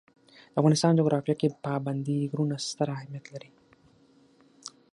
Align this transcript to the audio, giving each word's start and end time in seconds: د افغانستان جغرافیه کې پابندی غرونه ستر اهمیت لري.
د 0.51 0.53
افغانستان 0.59 0.91
جغرافیه 0.99 1.35
کې 1.41 1.57
پابندی 1.65 2.19
غرونه 2.31 2.55
ستر 2.67 2.87
اهمیت 2.95 3.25
لري. 3.33 3.51